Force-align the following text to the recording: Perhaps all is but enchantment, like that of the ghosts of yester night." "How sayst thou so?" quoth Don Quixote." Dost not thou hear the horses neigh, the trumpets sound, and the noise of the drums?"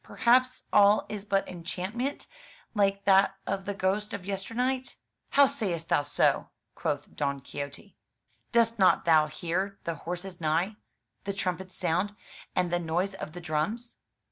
Perhaps 0.03 0.63
all 0.73 1.05
is 1.09 1.25
but 1.25 1.47
enchantment, 1.47 2.25
like 2.73 3.05
that 3.05 3.35
of 3.45 3.65
the 3.65 3.75
ghosts 3.75 4.13
of 4.15 4.25
yester 4.25 4.55
night." 4.55 4.97
"How 5.29 5.45
sayst 5.45 5.89
thou 5.89 6.01
so?" 6.01 6.49
quoth 6.73 7.15
Don 7.15 7.39
Quixote." 7.39 7.95
Dost 8.51 8.79
not 8.79 9.05
thou 9.05 9.27
hear 9.27 9.77
the 9.83 9.93
horses 9.93 10.41
neigh, 10.41 10.75
the 11.25 11.33
trumpets 11.33 11.75
sound, 11.75 12.15
and 12.55 12.71
the 12.73 12.79
noise 12.79 13.13
of 13.13 13.33
the 13.33 13.41
drums?" 13.41 13.99